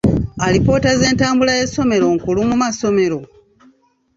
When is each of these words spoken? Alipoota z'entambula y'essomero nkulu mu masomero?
Alipoota 0.45 0.89
z'entambula 0.99 1.51
y'essomero 1.59 2.05
nkulu 2.15 2.41
mu 2.49 2.55
masomero? 2.63 3.19